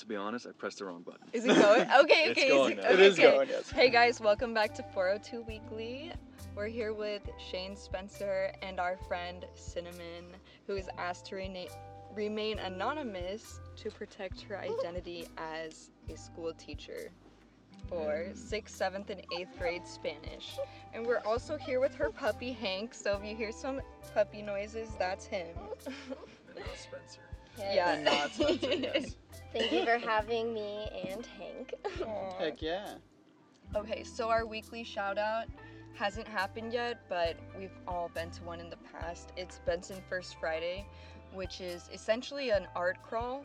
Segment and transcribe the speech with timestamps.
[0.00, 1.20] to be honest, I pressed the wrong button.
[1.34, 1.86] Is it going?
[2.00, 2.48] Okay, It's okay.
[2.48, 3.22] going is it, okay, is okay.
[3.22, 3.70] going, yes.
[3.70, 6.12] Hey guys, welcome back to 402 Weekly.
[6.56, 10.24] We're here with Shane Spencer and our friend Cinnamon,
[10.66, 11.66] who is asked to rena-
[12.14, 17.10] remain anonymous to protect her identity as a school teacher
[17.86, 18.32] for hmm.
[18.32, 20.56] 6th, 7th, and 8th grade Spanish.
[20.94, 23.82] And we're also here with her puppy Hank, so if you hear some
[24.14, 25.48] puppy noises, that's him.
[25.84, 27.20] And not Spencer.
[27.58, 27.92] Yeah.
[27.92, 29.16] And not Spencer, yes.
[29.52, 31.74] Thank you for having me and Hank.
[32.06, 32.38] Aw.
[32.38, 32.94] Heck yeah.
[33.74, 35.46] Okay, so our weekly shout out
[35.94, 39.32] hasn't happened yet, but we've all been to one in the past.
[39.36, 40.86] It's Benson First Friday,
[41.34, 43.44] which is essentially an art crawl,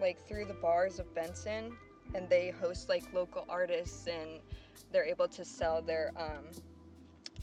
[0.00, 1.76] like through the bars of Benson,
[2.14, 4.40] and they host like local artists and
[4.90, 6.44] they're able to sell their um,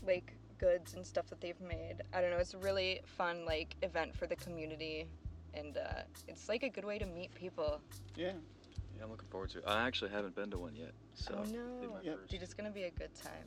[0.05, 1.97] like goods and stuff that they've made.
[2.13, 5.07] I don't know, it's a really fun like event for the community,
[5.53, 7.81] and uh, it's like a good way to meet people.
[8.15, 8.31] Yeah.
[8.97, 9.63] Yeah, I'm looking forward to it.
[9.67, 12.17] I actually haven't been to one yet, so oh no, Yep.
[12.19, 12.31] first.
[12.31, 13.45] dude, it's gonna be a good time.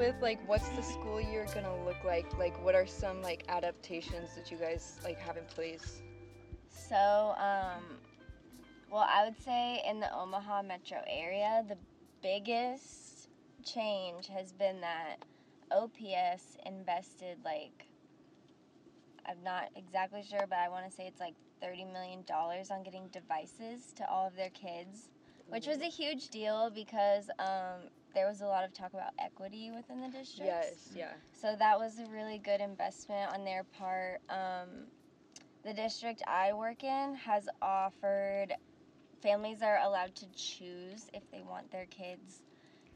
[0.00, 2.26] With, like, what's the school year gonna look like?
[2.38, 6.00] Like, what are some like adaptations that you guys like have in place?
[6.70, 7.98] So, um,
[8.90, 11.76] well, I would say in the Omaha metro area, the
[12.22, 13.28] biggest
[13.62, 15.16] change has been that
[15.70, 17.86] OPS invested like
[19.26, 22.82] I'm not exactly sure, but I want to say it's like thirty million dollars on
[22.82, 25.10] getting devices to all of their kids,
[25.50, 29.70] which was a huge deal because um, there was a lot of talk about equity
[29.70, 30.46] within the district.
[30.46, 31.12] Yes, yeah.
[31.32, 34.20] So that was a really good investment on their part.
[34.28, 34.86] Um,
[35.64, 38.54] the district I work in has offered
[39.22, 42.40] families are allowed to choose if they want their kids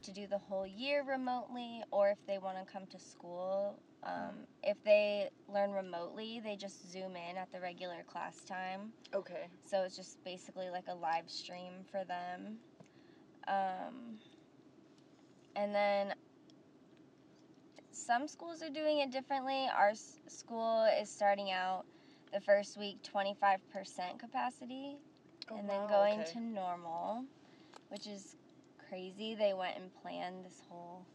[0.03, 3.79] to do the whole year remotely or if they want to come to school.
[4.03, 8.93] Um, if they learn remotely, they just zoom in at the regular class time.
[9.13, 9.47] Okay.
[9.65, 12.57] So it's just basically like a live stream for them.
[13.47, 14.19] Um,
[15.55, 16.13] and then
[17.91, 19.67] some schools are doing it differently.
[19.75, 21.85] Our s- school is starting out
[22.33, 24.97] the first week 25% capacity
[25.49, 26.31] Oh, and then going okay.
[26.33, 27.25] to normal,
[27.89, 28.35] which is
[28.89, 29.35] crazy.
[29.35, 31.05] They went and planned this whole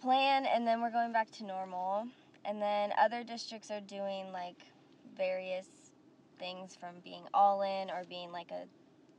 [0.00, 2.08] plan, and then we're going back to normal.
[2.44, 4.62] And then other districts are doing like
[5.16, 5.66] various
[6.38, 8.66] things from being all in or being like a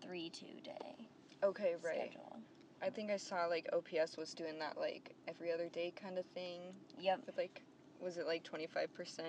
[0.01, 1.07] 3 2 day
[1.43, 2.11] Okay, right.
[2.11, 2.37] schedule.
[2.81, 6.25] I think I saw like OPS was doing that like every other day kind of
[6.27, 6.61] thing
[6.99, 7.21] Yep.
[7.25, 7.61] with like
[7.99, 8.87] was it like 25%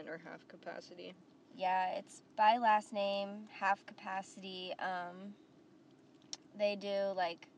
[0.08, 1.14] or half capacity?
[1.56, 4.74] Yeah, it's by last name, half capacity.
[4.78, 5.34] Um,
[6.58, 7.48] they do like,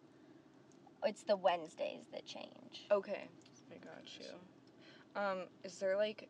[1.04, 2.86] it's the Wednesdays that change.
[2.92, 3.28] Okay.
[3.72, 5.20] I got you.
[5.20, 6.28] Um is there like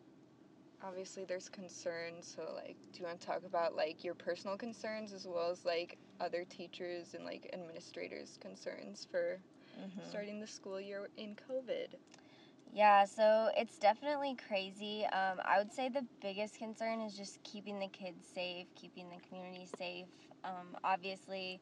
[0.83, 5.13] obviously there's concerns so like do you want to talk about like your personal concerns
[5.13, 9.41] as well as like other teachers and like administrators concerns for
[9.79, 10.03] Mhm.
[10.09, 11.95] starting the school year in COVID?
[12.73, 15.05] Yeah, so it's definitely crazy.
[15.07, 19.19] Um, I would say the biggest concern is just keeping the kids safe, keeping the
[19.29, 20.09] community safe.
[20.45, 21.61] Um, obviously,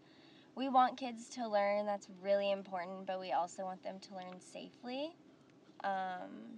[0.55, 4.41] we want kids to learn, that's really important, but we also want them to learn
[4.41, 5.17] safely.
[5.85, 6.58] Um,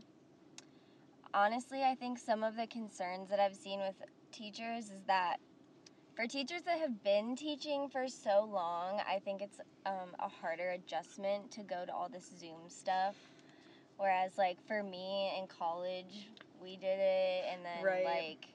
[1.35, 4.03] honestly, I think some of the concerns that I've seen with
[4.33, 5.39] teachers is that
[6.15, 10.71] for teachers that have been teaching for so long, I think it's um, a harder
[10.71, 13.17] adjustment to go to all this Zoom stuff.
[13.97, 16.29] Whereas, like, for me in college,
[16.63, 18.05] we did it, and then, Right.
[18.05, 18.49] like,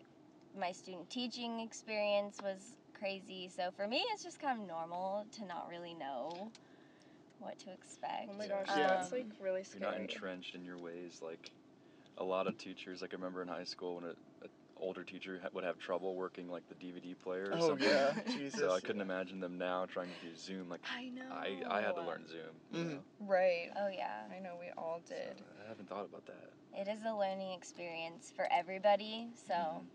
[0.60, 3.50] my student teaching experience was crazy.
[3.50, 6.52] So, for me, it's just kind of normal to not really know
[7.40, 8.30] what to expect.
[8.30, 8.98] Oh my gosh, Yeah.
[8.98, 11.52] that's like really If you're not entrenched in your ways, like
[12.18, 14.10] a lot of teachers, like I remember in high school when a,
[14.46, 17.88] a older teacher ha- would have trouble working like the DVD player or Oh something.
[17.90, 18.14] yeah.
[18.36, 18.60] Jesus.
[18.60, 20.70] So I couldn't imagine them now trying to do Zoom.
[20.70, 21.24] Like I know.
[21.32, 22.40] I, I had to learn Zoom.
[22.72, 22.92] you Mhm.
[22.92, 23.70] know, Right.
[23.78, 24.24] Oh, yeah.
[24.36, 25.42] I know we all so did.
[25.66, 26.50] I haven't thought about that.
[26.78, 29.28] It is a learning experience for everybody.
[29.48, 29.86] So, Mm-hmm.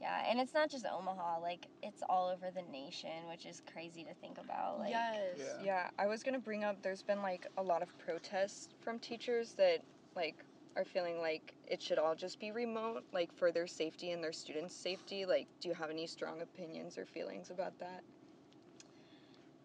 [0.00, 0.30] yeah.
[0.30, 4.14] And it's not just Omaha, like, it's all over the nation, which is crazy to
[4.14, 4.78] think about.
[4.78, 5.38] Like, yes.
[5.38, 5.64] Yeah.
[5.64, 5.90] Yeah.
[5.98, 6.80] I was gonna bring up.
[6.82, 9.80] There's been like a lot of protests from teachers that
[10.14, 10.36] like
[10.76, 14.32] are feeling like it should all just be remote, like for their safety and their
[14.32, 15.26] students' safety.
[15.26, 18.02] Like, do you have any strong opinions or feelings about that?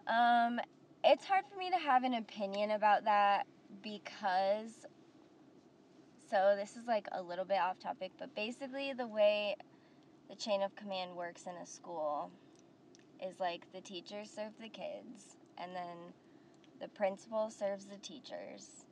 [0.08, 0.60] Um,
[1.04, 3.48] it's hard for me to have an opinion about that
[3.82, 4.86] because
[6.30, 9.56] so this is like a little bit off topic, but basically the way
[10.30, 12.32] the chain of command works in a school
[13.22, 16.14] is like the teachers serve the kids, and then
[16.82, 18.83] the principal serves the teachers.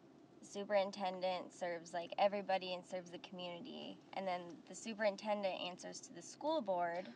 [0.43, 6.21] Superintendent serves like everybody and serves the community, and then the superintendent answers to the
[6.21, 7.09] school board,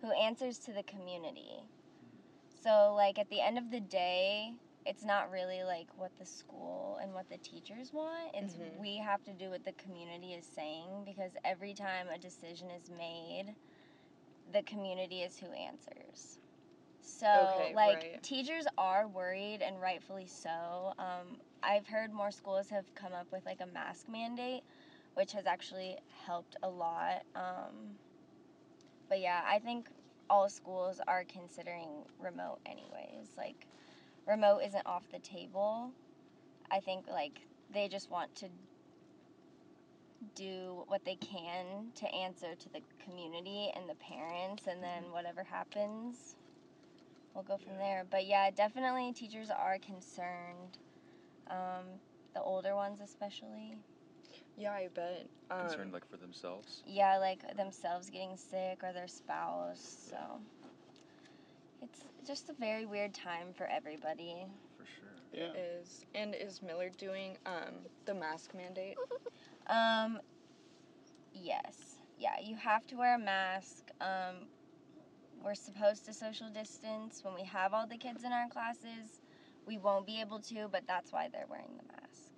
[0.00, 1.62] who answers to the community.
[2.62, 4.54] So, like, at the end of the day,
[4.86, 8.34] it's not really like what the school and what the teachers want.
[8.34, 8.78] It's Mhm.
[8.78, 12.90] we have to do what the community is saying because every time a decision is
[12.90, 13.54] made,
[14.52, 16.38] the community is who answers.
[17.00, 18.22] So, Okay, like, right.
[18.22, 20.94] teachers are worried, and rightfully so.
[20.98, 24.62] Um, I've heard more schools have come up with like a mask mandate,
[25.14, 27.24] which has actually helped a lot.
[27.36, 27.98] Um,
[29.08, 29.88] but yeah, I think
[30.30, 33.34] all schools are considering remote anyways.
[33.36, 33.66] Like
[34.26, 35.90] remote isn't off the table.
[36.70, 37.40] I think like
[37.72, 38.46] they just want to
[40.34, 45.44] do what they can to answer to the community and the parents and then whatever
[45.44, 46.34] happens
[47.34, 48.04] we'll go from there.
[48.10, 50.78] But yeah, definitely teachers are concerned.
[51.50, 52.00] Um,
[52.34, 53.76] the older ones especially.
[54.56, 55.28] Yeah, I bet.
[55.50, 56.82] Um, Concerned like for themselves.
[56.86, 60.08] Yeah, like themselves getting sick or their spouse.
[60.10, 60.16] So
[61.80, 64.46] it's just a very weird time for everybody.
[64.76, 65.08] For sure.
[65.32, 65.52] Yeah.
[65.54, 68.96] is and is Millard doing um the mask mandate?
[69.68, 70.18] Um,
[71.34, 71.96] yes.
[72.18, 73.90] Yeah, you have to wear a mask.
[74.00, 74.46] Um,
[75.44, 79.20] we're supposed to social distance when we have all the kids in our classes.
[79.68, 82.32] We won't be able to, but that's why they're wearing the mask.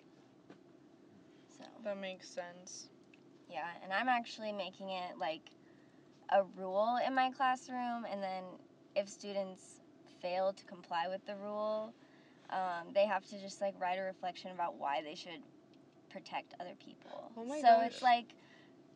[1.57, 2.89] So, That makes sense.
[3.49, 5.43] yeah, and I'm actually making it like
[6.33, 8.43] a rule in my classroom, and then
[8.97, 9.81] if students
[10.21, 11.95] fail to comply with the rule,
[12.51, 15.43] um, they have to just like write a reflection about why they should
[16.11, 17.31] protect other people.
[17.37, 17.87] Oh my so gosh.
[17.93, 18.27] it's like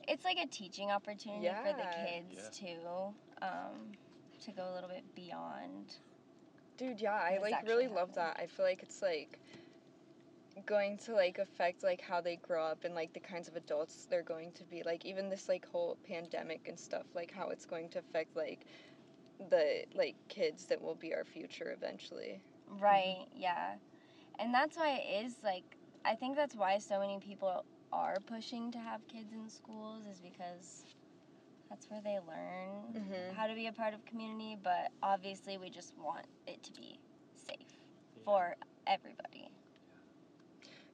[0.09, 2.21] it's like a teaching opportunity for the Yeah.
[2.21, 3.93] kids too, um,
[4.45, 5.97] to go a little bit beyond.
[6.77, 8.37] Dude, yeah, I like really love that.
[8.41, 9.39] I feel like it's like
[10.67, 14.07] going to like affect like how they grow up and like the kinds of adults
[14.11, 14.83] they're going to be.
[14.85, 18.67] Like even this like whole pandemic and stuff, like how it's going to affect like
[19.51, 22.41] the like kids that will be our future eventually.
[22.81, 23.75] Right, yeah.
[24.39, 28.73] And that's why it is like I think that's why so many people are pushing
[28.73, 30.85] to have kids in schools is because
[31.69, 33.35] that's where they learn Mhm.
[33.35, 37.01] how to be a part of community, but obviously we just want it to be
[37.35, 37.79] safe
[38.25, 38.57] for
[38.87, 39.51] everybody.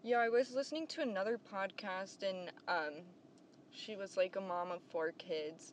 [0.02, 3.04] Yeah, I was listening to another podcast and um
[3.70, 5.72] she was like a mom of four kids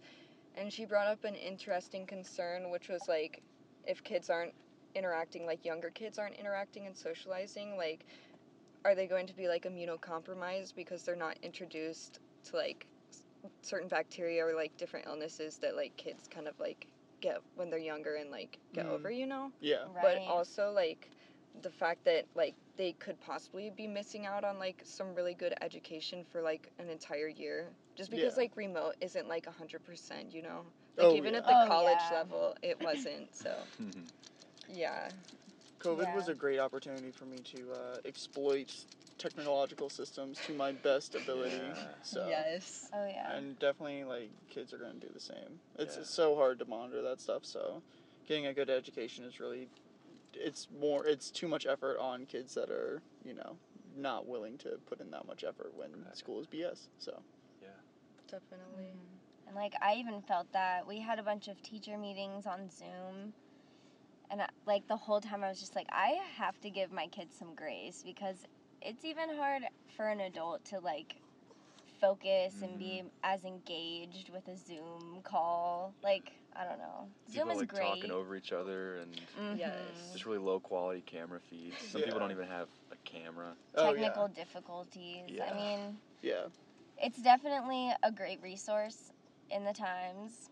[0.55, 3.41] and she brought up an interesting concern which was like
[3.85, 4.53] if kids aren't
[4.95, 8.05] interacting like younger kids aren't interacting and socializing like
[8.85, 12.87] are they going to be like immunocompromised because they're not introduced to like
[13.61, 16.87] certain bacteria or like different illnesses that like kids kind of like
[17.21, 18.91] get when they're younger and like get Mhm.
[18.93, 19.51] over, you know?
[19.61, 19.85] Yeah.
[19.93, 20.01] Right.
[20.01, 21.09] but also like
[21.63, 25.53] the fact that like they could possibly be missing out on like some really good
[25.61, 27.65] education for like an entire year
[27.95, 28.43] just because Yeah.
[28.43, 30.61] like remote isn't like 100% you know
[30.97, 31.39] like Oh, even yeah.
[31.39, 32.17] at the Oh, college yeah.
[32.17, 33.49] level it wasn't so
[34.73, 35.09] yeah
[35.79, 38.73] COVID was a great opportunity for me to uh, exploit
[39.17, 41.55] technological systems to my best ability.
[41.55, 41.83] Yeah.
[42.03, 42.27] So.
[42.29, 43.35] yes oh yeah.
[43.35, 45.59] And definitely, like, kids are going to do the same.
[45.77, 46.01] It's, Yeah.
[46.01, 47.81] it's so hard to monitor that stuff, so
[48.27, 49.69] getting a good education is really,
[50.33, 53.57] it's more, it's too much effort on kids that are, you know,
[53.95, 56.17] not willing to put in that much effort when Right.
[56.17, 57.21] school is BS, so.
[57.61, 57.69] Yeah,
[58.27, 59.47] definitely mm-hmm.
[59.47, 63.33] And like I even felt that we had a bunch of teacher meetings on Zoom,
[64.29, 67.07] and I, like the whole time I was just like, I have to give my
[67.07, 68.45] kids some grace because
[68.87, 69.63] it's even hard
[69.95, 71.15] for an adult to like
[71.99, 75.93] focus and be as engaged with a Zoom call.
[76.03, 77.81] Like I don't know, Zoom People is like great.
[77.81, 79.59] talking over each other and Mhm.
[79.59, 80.13] Yes.
[80.13, 81.85] just really low quality camera feeds.
[81.87, 83.55] Some people don't even have a camera.
[83.75, 84.33] Oh, Technical yeah.
[84.33, 85.31] difficulties.
[85.31, 85.51] Yeah.
[85.51, 86.47] I mean, Yeah.
[86.97, 89.11] it's definitely a great resource
[89.51, 90.49] in the times,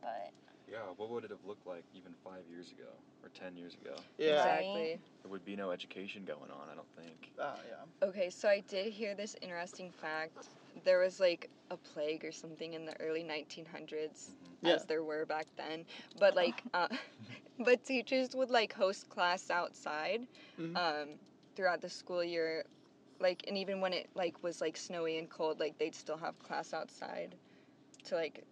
[0.00, 0.32] but
[0.70, 2.88] Yeah, what would it have looked like even five years ago
[3.22, 3.94] or ten years ago?
[4.18, 4.32] Yeah.
[4.32, 7.30] Exactly There would be no education going on, I don't think.
[7.40, 8.08] Ah, yeah.
[8.08, 10.48] okay so i did hear this interesting fact
[10.84, 14.30] there was like a plague or something in the early 1900s
[14.62, 14.74] Yeah.
[14.74, 15.84] as there were back then.
[16.18, 16.88] But like, uh,
[17.64, 20.26] but teachers would like host class outside
[20.58, 20.76] Mhm.
[20.76, 21.08] um,
[21.54, 22.64] throughout the school year,
[23.20, 26.38] like, and even when it like was like snowy and cold, like they'd still have
[26.38, 27.34] class outside
[28.04, 28.44] to like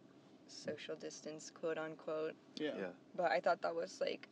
[0.49, 2.35] social distance, quote unquote.
[2.57, 2.71] Yeah.
[2.79, 2.87] Yeah.
[3.17, 4.29] But I thought that was like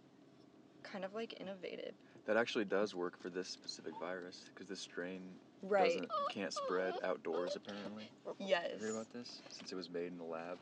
[0.82, 1.94] kind of like innovative,
[2.26, 5.20] That actually does work for this specific virus because this strain
[5.62, 5.84] right?
[5.92, 8.08] doesn't can't spread outdoors apparently.
[8.38, 8.72] Yes.
[8.80, 9.40] You heard about this?
[9.50, 10.58] Since it was made in the lab.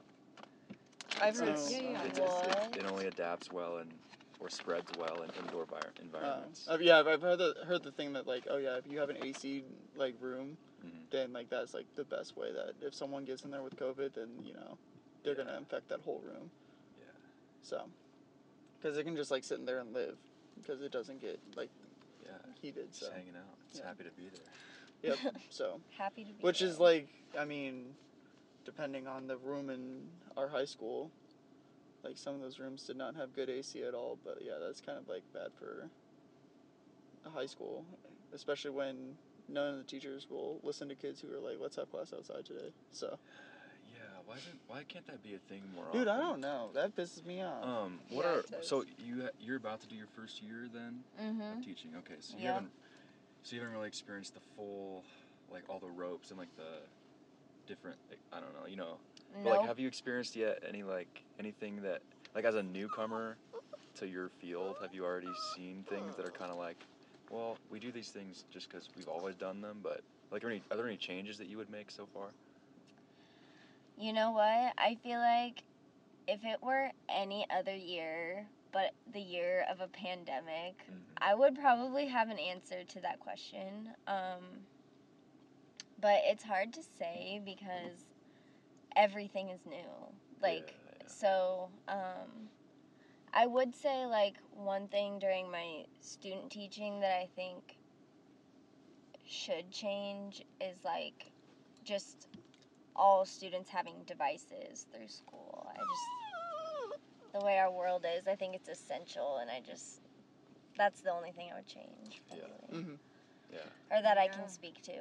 [1.22, 1.48] I've heard.
[1.48, 2.02] It's- yeah, yeah.
[2.04, 3.90] It's, it's, it, it only adapts well and
[4.38, 6.66] or spreads well in indoor vi- environments.
[6.70, 8.98] uh, yeah, I've- I've heard the heard the thing that like, oh yeah, if you
[8.98, 9.64] have an AC
[9.96, 11.10] like room, Mhm.
[11.10, 14.14] then like that's like the best way that if someone gets in there with COVID,
[14.14, 14.78] then you know
[15.22, 16.50] they're gonna infect that whole room.
[16.98, 17.04] Yeah.
[17.62, 17.84] So,
[18.80, 20.16] because it can just like sit in there and live,
[20.60, 21.70] because it doesn't get like
[22.24, 22.30] Yeah.
[22.60, 22.88] heated.
[22.92, 23.56] Just So, hanging out.
[23.68, 23.86] It's yeah.
[23.86, 25.16] happy to be there.
[25.24, 25.34] yep.
[25.50, 27.08] So, Happy to be which is like,
[27.38, 27.94] I mean,
[28.64, 31.10] depending on the room in our high school,
[32.02, 34.18] like some of those rooms did not have good AC at all.
[34.24, 35.88] But yeah, that's kind of like bad for
[37.26, 37.84] a high school,
[38.32, 39.16] especially when
[39.48, 42.44] none of the teachers will listen to kids who are like, "Let's have class outside
[42.46, 43.16] today." So, Yeah.
[44.30, 46.70] Why isn't why can't that be a thing more dude, I don't know.
[46.72, 47.64] That pisses me off.
[47.64, 48.68] Um, what Yeah, are does.
[48.68, 51.58] so you ha- you're about to do your first year then Mm-hmm.
[51.58, 51.90] of teaching?
[51.96, 52.54] Okay, so you Yep.
[52.54, 52.72] haven't
[53.42, 55.02] so you haven't really experienced the full
[55.50, 56.82] like all the ropes and like the
[57.66, 58.98] different like, I don't know you know
[59.32, 59.58] but, Nope.
[59.58, 63.36] like have you experienced yet any like anything that like as a newcomer
[63.96, 66.84] to your field have you already seen things that are kind of like
[67.32, 70.62] well we do these things just because we've always done them but like are, any,
[70.70, 72.30] are there any changes that you would make so far?
[74.00, 74.72] You know what?
[74.78, 75.62] I feel like
[76.26, 81.02] if it were any other year, but the year of a pandemic, Mhm.
[81.18, 83.94] I would probably have an answer to that question.
[84.06, 84.66] Um,
[85.98, 88.06] but it's hard to say because
[88.96, 90.14] everything is new.
[90.40, 91.06] Like, yeah.
[91.06, 92.48] so um,
[93.34, 97.76] I would say, like, one thing during my student teaching that I think
[99.26, 101.32] should change is, like,
[101.84, 102.28] just
[103.00, 105.66] all students having devices through school.
[105.74, 110.02] I just, the way our world is, I think it's essential, and I just,
[110.76, 112.44] that's the only thing I would change, Yeah.
[112.46, 112.84] probably.
[112.84, 112.94] hmm
[113.52, 113.96] yeah.
[113.96, 114.36] or that I Yeah.
[114.36, 114.92] can speak to.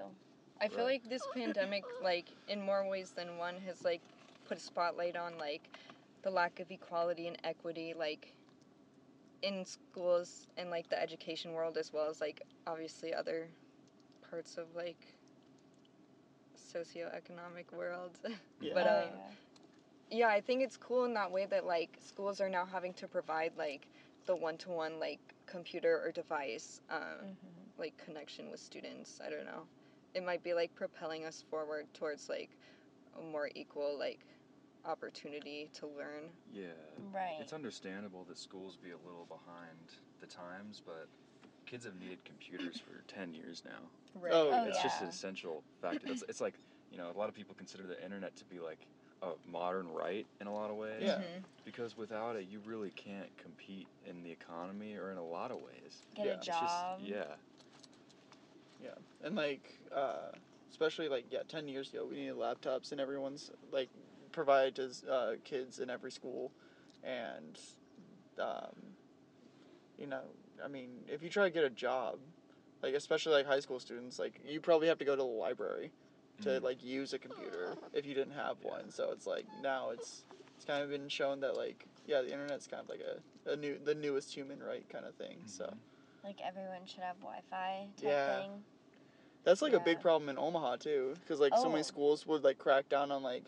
[0.61, 1.01] I feel Right.
[1.01, 4.01] like this pandemic, like in more ways than one, has like
[4.47, 5.69] put a spotlight on like
[6.23, 8.33] the lack of equality and equity, like
[9.41, 13.47] in schools and like the education world, as well as like obviously other
[14.29, 14.97] parts of like
[16.73, 18.19] socioeconomic world.
[18.61, 18.73] Yeah.
[18.73, 19.31] But, Oh, uh,
[20.11, 23.07] yeah, I think it's cool in that way that like schools are now having to
[23.07, 23.87] provide like
[24.25, 27.35] the one-to-one like computer or device um, Mhm.
[27.77, 29.19] like connection with students.
[29.25, 29.67] I don't know.
[30.13, 32.49] It might be like propelling us forward towards like
[33.17, 34.19] a more equal like
[34.85, 36.29] opportunity to learn.
[36.51, 36.73] Yeah.
[37.13, 37.37] Right.
[37.39, 41.07] It's understandable that schools be a little behind the times, but
[41.69, 43.91] kids have needed computers for 10 years now.
[44.15, 44.33] Right.
[44.33, 46.07] Oh, Oh, it's just an essential factor.
[46.11, 46.55] It's, it's like,
[46.89, 48.87] you know, a lot of people consider the internet to be like
[49.21, 51.03] a modern right in a lot of ways.
[51.03, 51.19] Yeah.
[51.19, 51.45] Mhm.
[51.65, 55.59] Because without it, you really can't compete in the economy or in a lot of
[55.59, 56.01] ways.
[56.15, 56.31] Get yeah.
[56.31, 56.99] a It's It's job.
[56.99, 57.35] just, yeah.
[58.79, 60.31] Yeah, and like, uh,
[60.71, 63.91] especially like yeah, ten years ago, we needed laptops, and everyone's like
[64.31, 66.55] provided to uh, kids in every school,
[67.03, 67.59] and
[68.37, 68.97] um,
[69.97, 72.19] you know, I mean, if you try to get a job,
[72.81, 75.91] like especially like high school students, like you probably have to go to the library
[76.41, 76.63] to Mhm.
[76.63, 78.69] like use a computer if you didn't have Yeah.
[78.71, 78.91] one.
[78.91, 80.23] So it's like now it's
[80.55, 83.55] it's kind of been shown that like yeah, the internet's kind of like a, a
[83.55, 85.37] new the newest human right kind of thing.
[85.45, 85.65] So.
[85.65, 85.77] Mhm.
[86.23, 88.41] Like everyone should have Wi-Fi type Yeah.
[88.41, 88.65] thing.
[89.45, 91.83] That's like a big problem in Omaha too, because like so many Oh.
[91.83, 93.45] schools would like crack down on like,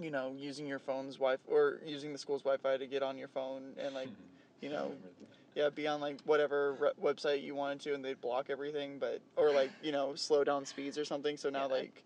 [0.00, 3.28] you know, using your phone's Wi or using the school's Wi-Fi to get on your
[3.28, 4.08] phone and like,
[4.60, 5.41] you know, remember that.
[5.54, 9.20] Yeah, be on like whatever re- website you wanted to, and they'd block everything, but
[9.36, 11.36] or like you know slow down speeds or something.
[11.36, 11.74] So now Yeah.
[11.74, 12.02] like,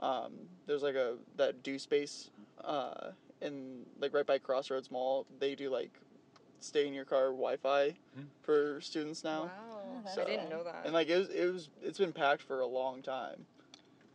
[0.00, 0.32] um,
[0.66, 2.30] there's like a that do space,
[2.64, 5.26] uh, in like right by Crossroads Mall.
[5.38, 5.90] They do like,
[6.60, 8.22] stay in your car Wi-Fi Hmm.
[8.42, 9.44] for students now.
[9.44, 10.02] Wow.
[10.16, 10.82] Oh, I didn't know that.
[10.84, 13.46] And like it was, it was, it's been packed for a long time.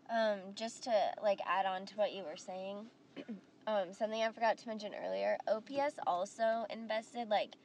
[0.10, 0.92] Um, just to
[1.22, 2.86] like add on to what you were saying,
[3.68, 5.38] um, something I forgot to mention earlier.
[5.48, 7.56] OPS also invested like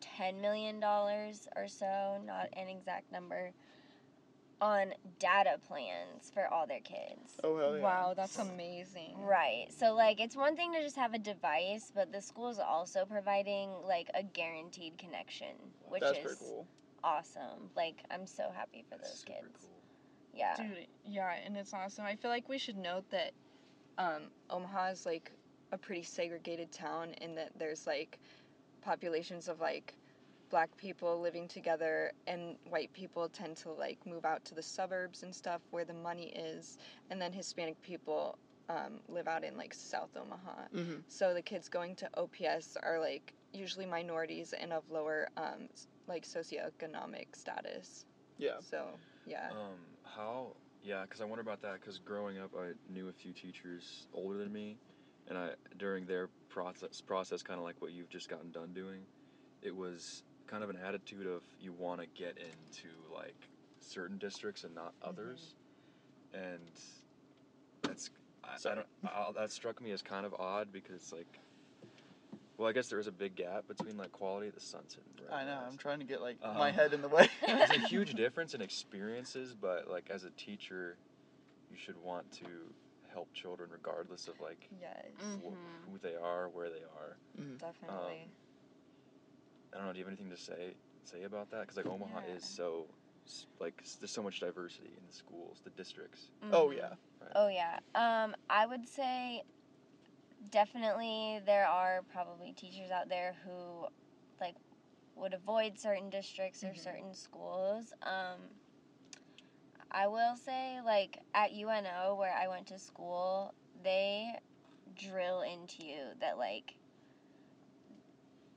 [0.00, 3.52] ten million dollars or so, not an exact number,
[4.60, 7.38] on data plans for all their kids.
[7.42, 7.82] Oh hell yeah!
[7.82, 9.14] Wow, that's amazing.
[9.18, 9.66] Right.
[9.70, 13.70] So like it's one thing to just have a device, but the school's also providing
[13.86, 15.54] like a guaranteed connection,
[15.88, 16.66] which That's is pretty cool.
[17.02, 17.70] awesome.
[17.76, 19.58] Like I'm so happy for That's those super kids.
[19.60, 19.70] cool.
[20.34, 20.56] Yeah.
[20.56, 22.04] Dude, yeah, and it's awesome.
[22.04, 23.32] I feel like we should note that
[23.98, 25.32] um, Omaha is like
[25.72, 28.18] a pretty segregated town in that there's like
[28.80, 29.94] populations of like
[30.50, 35.22] black people living together and white people tend to like move out to the suburbs
[35.22, 36.76] and stuff where the money is
[37.10, 38.36] and then Hispanic people
[38.68, 40.62] um, live out in like South Omaha.
[40.74, 41.00] Mm-hmm.
[41.08, 45.68] So the kids going to OPS are like usually minorities and of lower um,
[46.06, 48.04] like socioeconomic status.
[48.38, 48.58] Yeah.
[48.60, 48.86] So
[49.26, 49.48] yeah.
[49.50, 50.48] Um, how?
[50.82, 51.74] Yeah, because I wonder about that.
[51.74, 54.76] Because growing up, I knew a few teachers older than me,
[55.28, 59.00] and I during their process process, kind of like what you've just gotten done doing,
[59.62, 63.48] it was kind of an attitude of you want to get into like
[63.80, 65.54] certain districts and not others,
[66.34, 66.60] and
[67.82, 68.10] that's
[68.44, 71.40] I, I don't I, that struck me as kind of odd because like.
[72.58, 75.00] Well, I guess there is a big gap between like quality of the sunset.
[75.16, 75.60] And I know.
[75.62, 77.26] Red I'm trying to get like Um, my head in the way.
[77.46, 80.98] There's a huge difference in experiences, but like as a teacher,
[81.70, 82.44] you should want to
[83.12, 85.90] help children regardless of like Yes, wh- Mm-hmm.
[85.92, 87.16] who they are, where they are.
[87.58, 88.28] definitely.
[89.72, 89.92] I don't know.
[89.92, 90.74] Do you have anything to say
[91.04, 91.62] say about that?
[91.62, 92.34] Because like Omaha Yeah.
[92.36, 92.86] is so
[93.60, 96.30] like there's so much diversity in the schools, the districts.
[96.52, 96.76] Oh Mhm.
[96.76, 96.94] yeah.
[97.36, 97.78] Oh yeah.
[97.94, 99.42] Um, I would say
[100.50, 103.86] definitely there are probably teachers out there who
[104.40, 104.56] like
[105.14, 106.78] would avoid certain districts or Mhm.
[106.78, 107.92] certain schools.
[108.02, 108.60] Um,
[109.92, 114.32] I will say like at UNO where I went to school, they
[114.96, 116.74] drill into you that like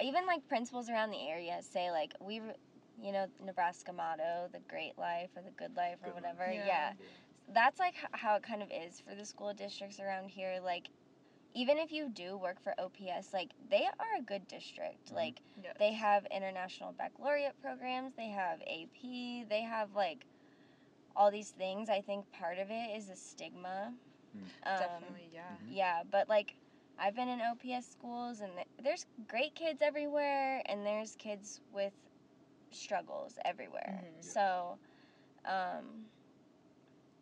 [0.01, 2.41] even like principals around the area say like we
[3.01, 6.35] you know Nebraska motto the great life or the good life or Good life.
[6.35, 6.65] whatever Yeah.
[6.65, 6.91] yeah
[7.53, 10.89] that's like how it kind of is for the school districts around here like
[11.53, 15.15] even if you do work for ops like they are a good district Mhm.
[15.15, 15.75] like Yes.
[15.79, 19.01] they have international baccalaureate programs they have ap
[19.49, 20.25] they have like
[21.15, 23.93] all these things i think part of it is a stigma
[24.35, 24.39] Mm.
[24.65, 25.57] um, definitely, yeah.
[25.63, 25.75] Mhm.
[25.75, 26.55] yeah but like
[26.97, 31.93] i've been in ops schools and th- there's great kids everywhere and there's kids with
[32.71, 34.23] struggles everywhere Mhm.
[34.23, 34.79] So
[35.45, 36.05] um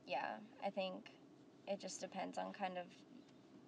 [0.07, 1.12] yeah i think
[1.67, 2.86] it just depends on kind of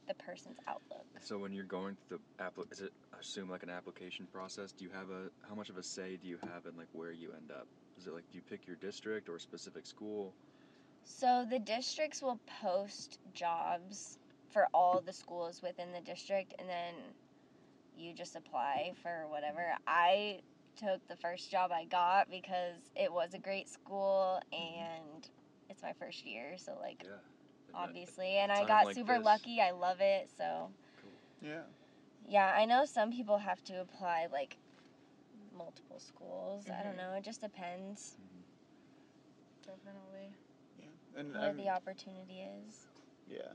[0.08, 3.64] the person's outlook So when you're going through the appli- is it I assume like
[3.64, 4.72] an application process?
[4.74, 7.12] Do you have a how much of a say do you have in like where
[7.12, 7.68] you end up?
[8.00, 10.34] Is it like do you pick your district or a specific school?
[11.06, 14.18] so the districts will post jobs
[14.52, 16.94] for all the schools within the district and then
[17.98, 20.40] you just apply for whatever i
[20.78, 25.30] took the first job i got because it was a great school and
[25.70, 27.10] it's my first year so like Yeah.
[27.76, 29.26] Obviously and i got like super this.
[29.26, 30.70] lucky i love it so
[31.42, 31.64] Yeah.
[32.30, 34.58] yeah i know some people have to apply like
[35.54, 36.98] multiple schools i don't Mhm.
[36.98, 38.44] know it just depends Mhm.
[39.66, 40.34] Definitely.
[40.78, 40.86] Yeah.
[41.16, 42.88] And where I'm- the opportunity is
[43.28, 43.54] Yeah.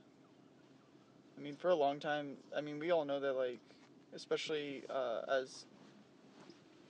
[1.37, 3.61] I mean, for a long time, I mean, we all know that, like,
[4.12, 5.66] especially uh, as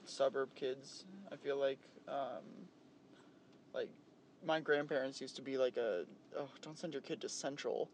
[0.05, 2.69] suburb kids, I feel like, um,
[3.73, 3.89] like,
[4.41, 7.91] my grandparents used to be like a, oh, don't send your kid to Central.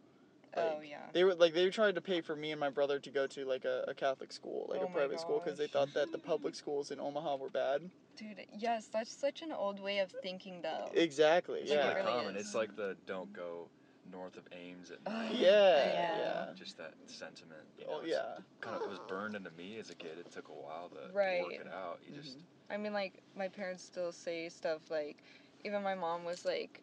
[0.58, 0.98] Oh yeah.
[1.14, 3.46] They were like they tried to pay for me and my brother to go to
[3.46, 6.12] like a, a Catholic school, like Oh a my private school, because they thought that
[6.12, 7.90] the public schools in Omaha were bad.
[8.18, 10.90] Dude, yes, that's such an old way of thinking though.
[10.94, 11.60] Exactly.
[11.60, 11.88] It's Like, yeah.
[11.94, 12.36] really really common.
[12.38, 12.46] is.
[12.48, 13.68] It's like the don't go
[14.12, 15.32] north of Ames at night.
[15.34, 15.50] yeah.
[15.50, 16.18] Oh, yeah.
[16.18, 16.46] Yeah.
[16.56, 17.62] Just that sentiment.
[17.80, 18.38] You Oh know, it's yeah.
[18.62, 20.18] Kind of it was burned into me as a kid.
[20.20, 21.42] It took a while to Right.
[21.44, 22.00] work it out.
[22.06, 22.22] You mm-hmm.
[22.22, 22.38] just
[22.70, 25.18] I mean, like, my parents still say stuff like,
[25.64, 26.82] even my mom was like,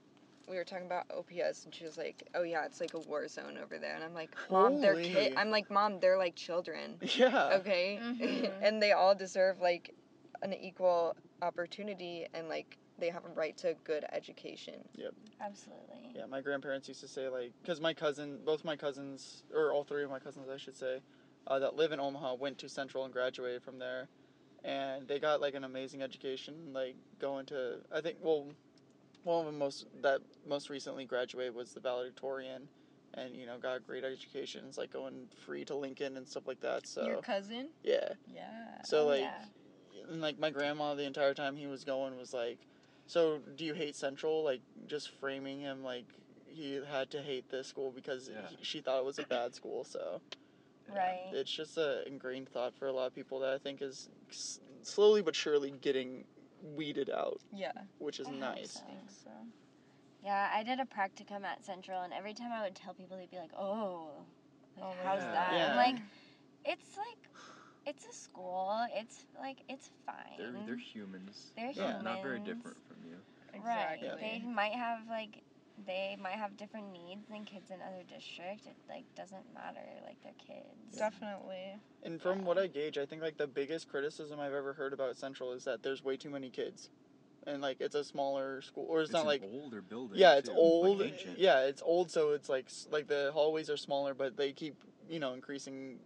[0.48, 3.26] we were talking about OPS, and she was like, "Oh yeah, it's like a war
[3.28, 5.09] zone over there," and I'm like, "Mom, they're Holy.
[5.09, 7.50] kid." I'm like, "Mom, they're like children, Yeah.
[7.61, 8.52] okay, Mhm.
[8.62, 9.94] and they all deserve like
[10.42, 15.14] an equal opportunity, and like they have a right to a good education." Yep.
[15.40, 19.72] Absolutely Yeah, my grandparents used to say like, because my cousin, both my cousins, or
[19.72, 21.00] all three of my cousins, I should say,
[21.46, 24.09] uh, that live in Omaha went to Central and graduated from there,
[24.64, 26.72] and they got like an amazing education.
[26.72, 28.48] Like going to, I think, well,
[29.24, 32.68] one of them most that most recently graduated was the valedictorian,
[33.14, 34.64] and you know got a great education.
[34.68, 36.87] It's like going free to Lincoln and stuff like that.
[36.87, 37.68] So Your cousin?
[37.82, 38.82] yeah, Yeah.
[38.85, 39.20] so Oh, like,
[39.94, 40.11] yeah.
[40.11, 42.58] and like my grandma, the entire time he was going was like,
[43.06, 46.06] "So do you hate Central?" Like just framing him like
[46.46, 48.48] he had to hate this school because Yeah.
[48.48, 49.85] he, she thought it was a bad school.
[49.85, 50.20] So
[50.88, 54.08] right it's just a ingrained thought for a lot of people that I think is
[54.82, 56.24] slowly but surely getting
[56.62, 57.72] weeded out, Yeah.
[57.98, 58.72] which is I nice.
[58.72, 58.81] so.
[58.81, 59.31] I think so.
[60.22, 63.31] Yeah, I did a practicum at Central, and every time I would tell people, they'd
[63.31, 64.27] be like, "Oh,
[64.77, 65.35] like, Oh how's God.
[65.35, 65.70] that?" Yeah.
[65.72, 66.03] I'm like,
[66.64, 67.31] "It's like,
[67.87, 68.87] it's a school.
[68.92, 70.38] It's like, it's fine.
[70.38, 71.53] they're they're humans.
[71.57, 73.16] They're not, not very different from you.
[73.64, 73.94] right.
[73.98, 74.20] Exactly.
[74.20, 75.42] They might have like,
[75.87, 78.66] they might have different needs than kids in other districts.
[78.66, 79.80] It like doesn't matter.
[80.06, 80.96] Like they're kids.
[80.98, 81.78] Definitely.
[82.02, 82.44] And from Yeah.
[82.44, 85.64] what I gauge, I think like the biggest criticism I've ever heard about Central is
[85.64, 86.90] that there's way too many kids,
[87.46, 90.18] and like it's a smaller school, or it's, not an like older building.
[90.18, 91.00] Yeah, it's too, old.
[91.00, 94.76] Like yeah, it's old, so it's like like the hallways are smaller, but they keep
[95.08, 95.98] you know increasing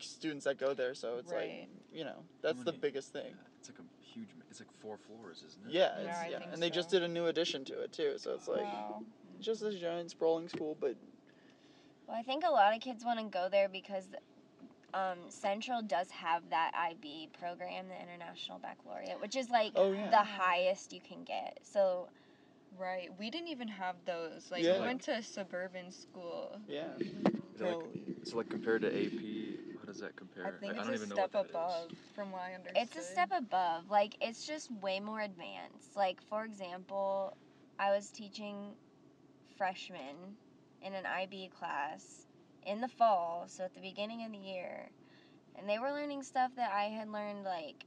[0.00, 0.94] students that go there.
[0.94, 1.60] So it's Right.
[1.60, 3.26] like you know that's the many- biggest thing.
[3.26, 3.82] Yeah, it's like a
[4.18, 4.28] huge.
[4.50, 5.72] It's like four floors, isn't it?
[5.72, 6.52] Yeah, Yeah, it's, I yeah.
[6.52, 8.14] and they just did a new addition to it too.
[8.16, 9.02] So it's like wow.
[9.40, 10.96] just this giant sprawling school, but
[12.06, 14.04] Well, I think a lot of kids want to go there because
[14.94, 20.10] um, Central does have that IB program, the International Baccalaureate, which is like Oh, yeah.
[20.10, 21.58] the highest you can get.
[21.62, 22.08] So
[22.76, 23.08] Right.
[23.18, 24.50] We didn't even have those.
[24.50, 24.78] Like Yeah.
[24.78, 26.60] we went to a suburban school.
[26.68, 26.88] Yeah.
[26.98, 27.76] Is like,
[28.24, 29.37] so like compared to AP, how
[29.88, 30.46] does that compare?
[30.46, 31.50] I think I, I it's don't a even step what that is.
[31.50, 32.82] above from what I understood.
[32.82, 33.90] it's a step above.
[33.90, 35.96] Like it's just way more advanced.
[35.96, 37.36] Like for example,
[37.78, 38.74] I was teaching
[39.56, 40.36] freshmen
[40.82, 42.26] in an IB class
[42.66, 44.90] in the fall, so at the beginning of the year,
[45.56, 47.84] and they were learning stuff that I had learned like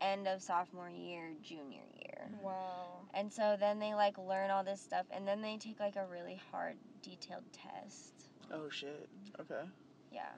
[0.00, 2.30] end of sophomore year, junior year.
[2.30, 2.44] Mm-hmm.
[2.44, 3.06] Wow.
[3.14, 6.06] And so then they like learn all this stuff and then they take like a
[6.06, 8.28] really hard detailed test.
[8.52, 9.08] Oh shit.
[9.40, 9.62] Okay.
[10.10, 10.32] Yeah.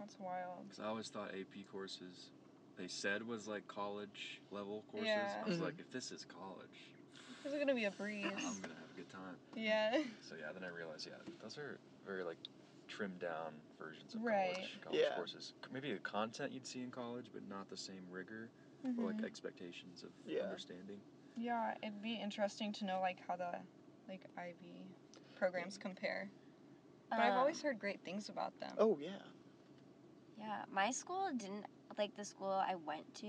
[0.00, 0.68] That's wild.
[0.68, 2.32] Because I always thought AP courses,
[2.76, 5.36] they said was like college level courses.
[5.36, 5.42] Yeah.
[5.42, 5.60] I was Mhm.
[5.60, 6.96] like, if this is college,
[7.42, 8.44] This is gonna be a breeze.
[8.44, 9.42] I'm gonna have a good time.
[9.54, 10.04] yeah.
[10.20, 12.40] So yeah, then I realized, yeah, those are very like
[12.88, 14.70] trimmed down versions of Right.
[14.70, 15.12] college college Yeah.
[15.12, 15.54] courses.
[15.70, 18.52] Maybe a content you'd see in college, but not the same rigor
[18.96, 19.08] or Mhm.
[19.08, 20.40] like expectations of Yeah.
[20.40, 21.04] understanding.
[21.36, 23.68] Yeah, it'd be interesting to know like how the
[24.08, 24.96] like IB
[25.36, 26.34] programs compare.
[27.16, 28.76] But I've Um, always heard great things about them.
[28.76, 29.34] Oh yeah.
[30.40, 31.66] Yeah, my school didn't
[31.98, 33.28] like the school I went to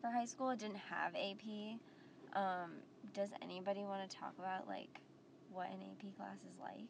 [0.00, 1.80] for high school didn't have AP.
[2.34, 2.70] Um,
[3.14, 5.00] does anybody want to talk about like
[5.50, 6.88] what an AP class is like?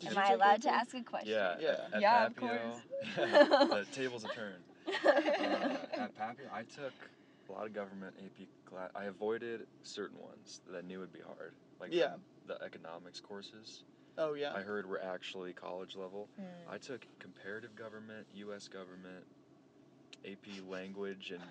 [0.00, 1.30] Did Am I take allowed to ask a question?
[1.30, 1.70] Yeah, Yeah.
[1.70, 2.82] At, at Yeah, of Papio, course.
[3.70, 4.64] the tables have turned.
[5.04, 6.92] Uh, at Papio, I took
[7.48, 8.90] a lot of government AP class.
[8.94, 12.14] I avoided certain ones that I knew would be hard, like Yeah.
[12.46, 13.84] the, the economics courses.
[14.18, 14.52] Oh yeah.
[14.54, 16.28] I heard were actually college level.
[16.40, 16.44] Mm.
[16.72, 18.68] I took comparative government, U.S.
[18.68, 19.24] government,
[20.24, 21.42] AP language, and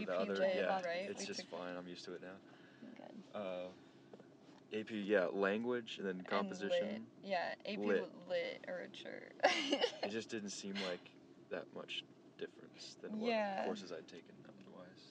[0.00, 0.34] AP the other.
[0.34, 1.06] lit, yeah, right?
[1.08, 1.76] it's We just fine.
[1.76, 2.88] I'm used to it now.
[2.96, 3.40] Good.
[3.40, 7.00] Uh, AP, yeah, language and then And lit.
[7.24, 8.08] Yeah, AP Lit.
[8.28, 9.82] lit, or a church.
[10.02, 11.00] It just didn't seem like
[11.50, 12.04] that much
[12.38, 13.64] difference than what Yeah.
[13.64, 14.34] courses I'd taken.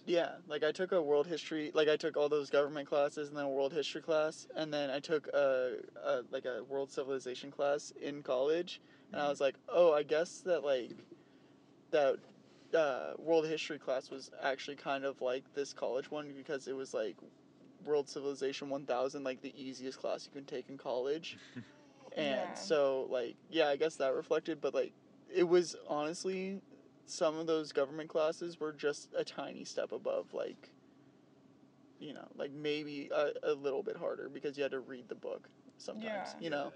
[0.06, 3.38] Yeah, like I took a world history, like I took all those government classes and
[3.38, 7.52] then a world history class, and then I took a, a like a world civilization
[7.52, 10.92] class in college, and I was like, oh, I guess that like
[11.92, 12.18] that
[12.76, 16.94] uh, world history class was actually kind of like this college one because it was
[16.94, 17.16] like
[17.84, 21.38] world civilization 1000 like the easiest class you can take in college
[22.18, 22.54] and Yeah.
[22.56, 24.94] so like yeah i guess that reflected but like
[25.34, 26.62] it was honestly
[27.06, 30.72] some of those government classes were just a tiny step above like
[32.00, 35.16] you know like maybe a, a little bit harder because you had to read the
[35.16, 36.34] book sometimes Yeah.
[36.40, 36.72] you know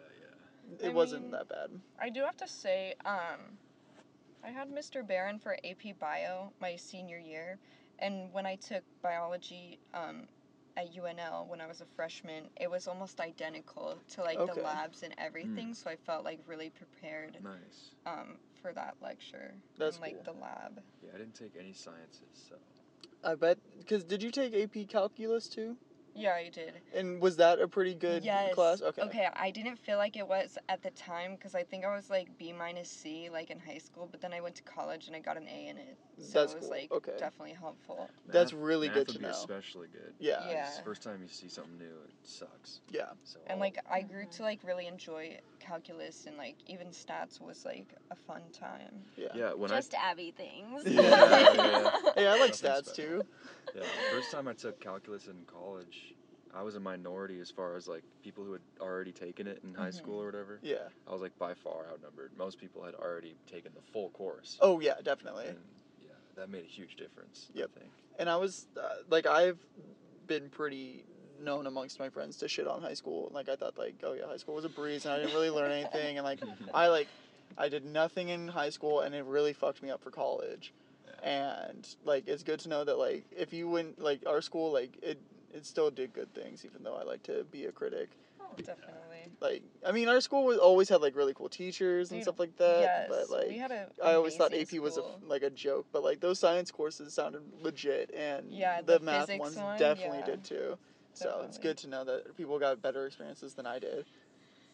[0.80, 1.70] Yeah, it I wasn't mean- that bad
[2.02, 3.58] I do have to say, um,
[4.42, 5.06] I had Mr.
[5.06, 7.60] Barron for AP Bio my senior year,
[8.00, 10.30] and when I took biology um,
[10.80, 14.54] at UNL when I was a freshman, it was almost identical to like Okay.
[14.54, 15.74] the labs and everything.
[15.74, 17.38] So I felt like really prepared.
[17.44, 17.96] Nice.
[18.06, 20.34] um, for that lecture That's and like cool.
[20.34, 20.82] the lab.
[21.02, 22.56] Yeah, I didn't take any sciences, so.
[23.24, 25.78] i bet because did you take ap calculus too
[26.20, 26.74] Yeah, I did.
[26.94, 28.54] and was that a pretty good yes.
[28.54, 31.86] class okay Okay, I didn't feel like it was at the time because I think
[31.86, 34.64] I was like B minus C like in high school, but then I went to
[34.64, 35.98] college and I got an A in it.
[36.18, 36.78] So That's it was cool.
[36.78, 37.14] like Okay.
[37.18, 38.10] definitely helpful.
[38.28, 39.32] That's really math good would to be know.
[39.32, 40.14] especially good.
[40.20, 40.44] Yeah.
[40.50, 40.68] Yeah.
[40.68, 42.82] it's the First time you see something new, it sucks.
[42.90, 43.06] Yeah.
[43.24, 45.38] So And like I grew to like really enjoy
[45.70, 49.04] calculus and like even stats was like a fun time.
[49.16, 50.84] yeah yeah, when Just Abby things.
[50.86, 51.92] Yeah, yeah.
[52.16, 53.22] hey i like Nothing stats too
[53.76, 56.16] yeah, first time I took calculus in college,
[56.52, 59.76] I was a minority as far as like people who had already taken it in
[59.76, 59.94] high Mhm.
[59.94, 60.60] school or whatever.
[60.64, 62.32] yeah I was like by far outnumbered.
[62.36, 64.58] Most people had already taken the full course.
[64.60, 65.60] oh yeah definitely And
[66.02, 67.52] yeah, that made a huge difference.
[67.54, 67.70] Yep.
[67.76, 67.92] I think.
[68.18, 69.60] and I was uh, like I've
[70.26, 71.06] been pretty
[71.42, 73.32] known amongst my friends to shit on high school.
[73.34, 75.50] Like I thought like oh yeah high school was a breeze and I didn't really
[75.50, 76.40] learn anything and like
[76.74, 77.08] I like
[77.58, 80.74] I did nothing in high school and it really fucked me up for college.
[81.24, 84.98] And like it's good to know that like if you went like our school like
[85.02, 85.20] it
[85.54, 88.10] it still did good things even though I like to be a critic.
[88.40, 89.32] Oh, definitely.
[89.42, 92.40] Like I mean our school was always had like really cool teachers and Dude, stuff
[92.40, 92.80] like that.
[92.82, 95.50] yes, But like we had a I always thought amazing AP was a, like a
[95.50, 99.78] joke, but like those science courses sounded legit, and Yeah, the, the math ones one,
[99.78, 100.26] definitely yeah.
[100.26, 100.78] did too.
[101.20, 101.62] So it's Definitely.
[101.64, 104.06] good to know that people got better experiences than I did.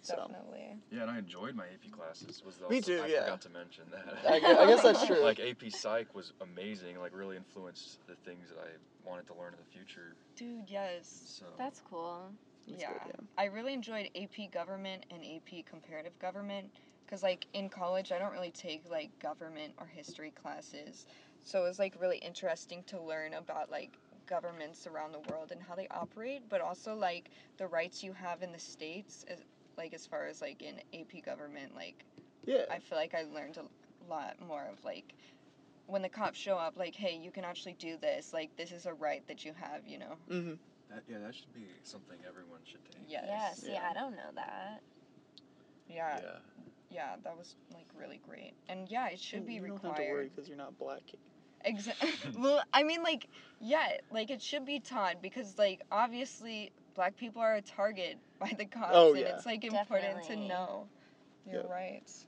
[0.04, 0.78] So Definitely.
[0.92, 2.44] Yeah, and I enjoyed my AP classes.
[2.46, 3.24] Was the Me also- too, I yeah.
[3.24, 4.32] forgot to mention that.
[4.32, 5.20] I guess, I guess that's true.
[5.24, 7.00] like AP Psych was amazing.
[7.00, 10.14] Like really influenced the things that I wanted to learn in the future.
[10.36, 11.40] Dude, yes.
[11.40, 12.30] So That's cool.
[12.68, 12.90] That's yeah.
[13.06, 16.70] good, I really enjoyed AP government and AP comparative government
[17.06, 21.06] because like in college I don't really take like government or history classes.
[21.44, 23.92] So it was like really interesting to learn about like
[24.28, 28.42] governments around the world and how they operate, but also like the rights you have
[28.42, 29.40] in the states as,
[29.78, 32.06] like as far as like in AP government, like
[32.46, 32.66] Yeah.
[32.72, 35.14] I feel like I learned a lot more of like
[35.88, 38.34] when the cops show up, like, hey, you can actually do this.
[38.34, 40.16] Like, this is a right that you have, you know?
[40.30, 40.54] mm-hmm.
[40.90, 43.04] That, yeah, that should be something everyone should take.
[43.08, 43.26] Yes.
[43.28, 43.88] Yeah, see, Yeah.
[43.90, 44.82] I don't know that.
[45.88, 46.20] Yeah.
[46.22, 46.38] Yeah.
[46.92, 48.54] Yeah, that was like really great.
[48.70, 50.32] And yeah, it should be you don't have to worry required.
[50.32, 51.02] because you're not black.
[51.66, 52.10] Exactly.
[52.40, 53.28] well, I mean, like,
[53.60, 58.54] yeah, like it should be taught because, like, obviously, black people are a target by
[58.58, 59.30] the cops, Oh, and yeah.
[59.30, 60.24] it's like important Definitely.
[60.24, 60.88] to know
[61.46, 61.70] your Yeah.
[61.70, 62.28] rights.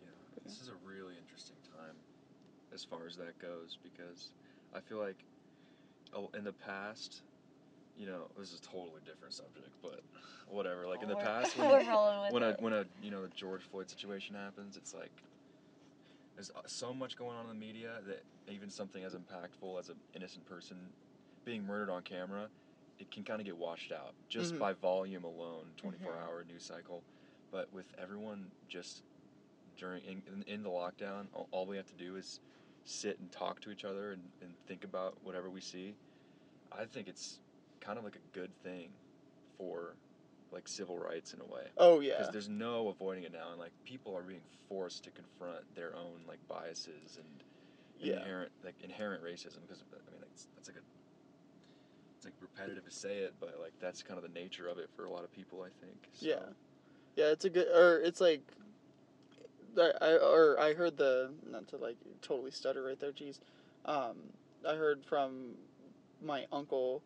[0.00, 0.08] Yeah,
[0.44, 1.96] this is a really interesting time
[2.72, 4.30] as far as that goes because
[4.74, 5.24] I feel like
[6.14, 7.22] oh, in the past,
[7.96, 10.00] you know, this is a totally different subject, but
[10.48, 10.86] whatever.
[10.86, 11.68] Like in the past, when,
[12.28, 15.12] when a when a you know the George Floyd situation happens, it's like
[16.40, 19.90] there's uh, so much going on in the media that even something as impactful as
[19.90, 20.76] an innocent person
[21.44, 22.48] being murdered on camera,
[22.98, 24.58] it can kind of get washed out just Mhm.
[24.58, 26.22] by volume alone, 24 Mhm.
[26.22, 27.02] hour news cycle.
[27.52, 29.02] But with everyone just
[29.76, 32.40] during in, in, in the lockdown, all, all we have to do is
[32.86, 35.94] sit and talk to each other and, and think about whatever we see.
[36.72, 37.38] I think it's
[37.82, 38.88] kind of like a good thing
[39.58, 39.94] for
[40.52, 42.14] like civil rights in a way Oh yeah.
[42.18, 45.94] because there's no avoiding it now and like people are being forced to confront their
[45.96, 47.26] own like biases and
[47.98, 48.16] Yeah.
[48.16, 50.80] inherent like inherent racism because i mean that's, that's like a
[52.16, 54.90] it's like repetitive to say it but like that's kind of the nature of it
[54.96, 56.36] for a lot of people i think so, Yeah.
[57.16, 58.40] Yeah, it's a good, or it's like,
[59.78, 63.12] I, I or I heard the not to like totally stutter right there.
[63.12, 63.40] Jeez,
[63.84, 64.16] um,
[64.66, 65.54] I heard from
[66.22, 67.02] my uncle,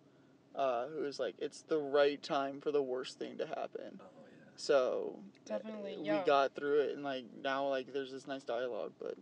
[0.54, 4.00] uh, who was like, it's the right time for the worst thing to happen.
[4.00, 6.22] oh yeah So Definitely, uh, we yeah.
[6.24, 8.92] got through it, and like now, like there's this nice dialogue.
[9.00, 9.14] But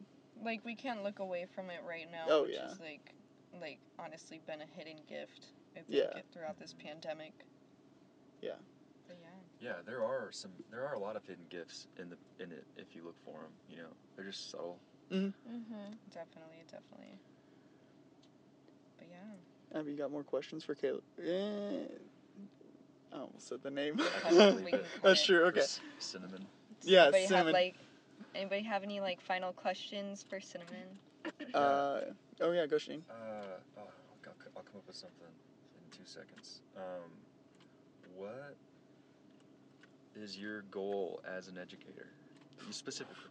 [0.45, 2.71] Like, we can't look away from it right now, Oh, which yeah.
[2.71, 3.15] is like,
[3.61, 6.21] like honestly been a hidden gift, I think, Yeah.
[6.33, 7.33] throughout this pandemic.
[8.41, 8.53] Yeah.
[9.07, 9.69] But yeah.
[9.69, 12.65] yeah there are some there are a lot of hidden gifts in the in it
[12.77, 14.79] if you look for them you know they're just subtle
[15.13, 15.93] Mm-hmm.
[16.15, 17.19] Definitely, definitely.
[18.99, 19.37] But yeah.
[19.75, 21.03] Have you got more questions for Caleb?
[21.25, 21.85] Eh,
[23.13, 24.01] I almost said the name.
[24.25, 25.45] I can We can That's true.
[25.45, 25.53] Okay.
[25.61, 26.47] Chris cinnamon
[26.83, 27.53] Yeah, Anybody have cinnamon.
[27.53, 27.75] like,
[28.35, 30.99] anybody have any like final questions for cinnamon?
[31.55, 32.01] Uh,
[32.41, 33.03] oh yeah, go Shane.
[33.11, 33.81] uh oh,
[34.27, 35.27] I'll, I'll come up with something
[35.77, 37.11] in two seconds um
[38.17, 38.57] what
[40.17, 42.07] is your goal as an educator
[42.67, 43.31] you specifically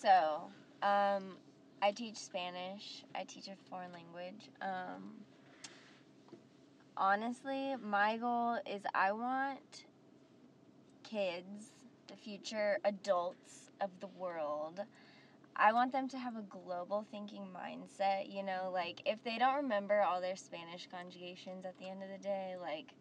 [0.00, 0.42] So,
[0.82, 1.36] um,
[1.82, 3.04] I teach Spanish.
[3.14, 4.50] I teach a foreign language.
[4.60, 5.24] Um,
[6.96, 9.84] honestly, my goal is I want
[11.02, 11.70] kids,
[12.08, 14.80] the future adults of the world,
[15.56, 18.32] I want them to have a global thinking mindset.
[18.32, 22.08] You know, like if they don't remember all their Spanish conjugations at the end of
[22.08, 22.94] the day, like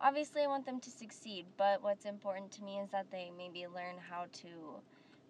[0.00, 3.66] obviously I want them to succeed, but what's important to me is that they maybe
[3.66, 4.82] learn how to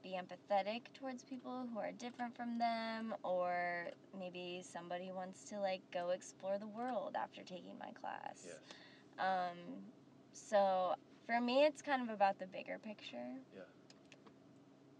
[0.02, 3.86] be empathetic towards people who are different from them or
[4.18, 8.56] maybe somebody wants to like go explore the world after taking my class Yes.
[9.18, 9.56] um,
[10.32, 10.94] so
[11.26, 13.62] for me it's kind of about the bigger picture Yeah.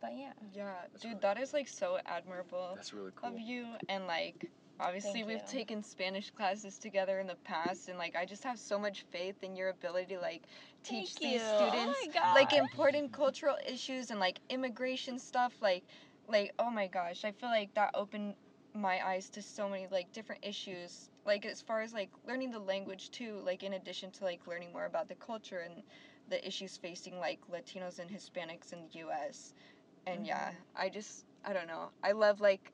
[0.01, 3.31] but yeah Yeah, That's dude, really that is like so admirable That's really cool.
[3.31, 3.67] of you.
[3.89, 5.47] And like, obviously, Thank we've you.
[5.49, 9.43] taken Spanish classes together in the past, and like, I just have so much faith
[9.43, 10.43] in your ability to like
[10.83, 11.47] teach Thank these you.
[11.47, 12.35] Oh students my God.
[12.35, 15.53] like important cultural issues and like immigration stuff.
[15.61, 15.85] Like,
[16.29, 18.35] like oh my gosh, I feel like that opened
[18.75, 21.11] my eyes to so many like different issues.
[21.27, 23.41] Like as far as like learning the language too.
[23.45, 25.83] Like in addition to like learning more about the culture and
[26.29, 29.55] the issues facing like Latinos and Hispanics in the U.S.
[30.07, 30.83] And yeah, mm-hmm.
[30.83, 31.91] I just I don't know.
[32.03, 32.73] I love like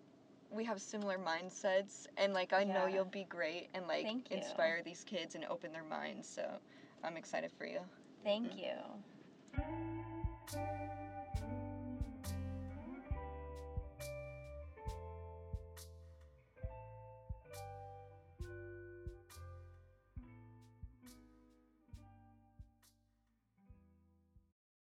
[0.50, 5.04] we have similar mindsets and like I know you'll be great and like inspire these
[5.04, 6.28] kids and open their minds.
[6.28, 6.48] So
[7.04, 7.80] I'm excited for you.
[8.24, 8.59] thank mm-hmm.
[8.59, 8.74] you